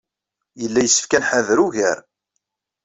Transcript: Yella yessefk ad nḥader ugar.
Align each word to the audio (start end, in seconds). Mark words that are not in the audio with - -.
Yella 0.61 0.81
yessefk 0.83 1.11
ad 1.13 1.21
nḥader 1.23 1.59
ugar. 1.65 1.97